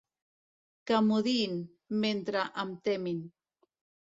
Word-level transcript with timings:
Que 0.91 1.01
m'odiïn, 1.09 1.53
mentre 2.07 2.47
em 2.65 2.73
temin. 2.89 3.21